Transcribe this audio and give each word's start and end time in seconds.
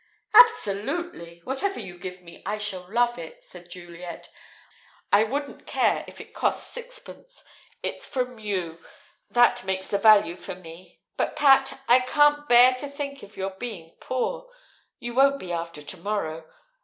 "Absolutely! 0.33 1.41
Whatever 1.43 1.79
you 1.79 1.95
give 1.95 2.23
me, 2.23 2.41
I 2.43 2.57
shall 2.57 2.91
love 2.91 3.19
it," 3.19 3.43
said 3.43 3.69
Juliet. 3.69 4.29
"I 5.13 5.23
wouldn't 5.23 5.67
care 5.67 6.03
if 6.07 6.19
it 6.19 6.33
cost 6.33 6.73
sixpence. 6.73 7.43
It's 7.83 8.07
from 8.07 8.39
you; 8.39 8.83
that 9.29 9.63
makes 9.63 9.89
the 9.91 9.99
value 9.99 10.35
for 10.35 10.55
me. 10.55 11.01
But, 11.17 11.35
Pat, 11.35 11.81
I 11.87 11.99
can't 11.99 12.49
bear 12.49 12.73
to 12.73 12.87
think 12.87 13.21
of 13.21 13.37
your 13.37 13.51
being 13.51 13.91
poor! 13.99 14.47
You 14.97 15.13
won't 15.13 15.37
be 15.39 15.51
after 15.53 15.83
to 15.83 15.97
morrow. 15.97 16.47